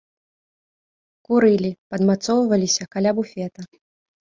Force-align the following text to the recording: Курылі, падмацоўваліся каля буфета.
Курылі, 1.29 1.71
падмацоўваліся 1.93 2.83
каля 2.97 3.11
буфета. 3.21 3.61